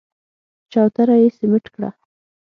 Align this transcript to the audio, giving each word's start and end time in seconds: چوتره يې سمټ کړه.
چوتره 0.71 1.15
يې 1.21 1.27
سمټ 1.37 1.65
کړه. 1.75 1.89